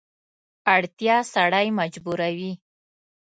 اړتیا 0.75 1.17
سړی 1.33 1.67
مجبوروي. 1.79 2.51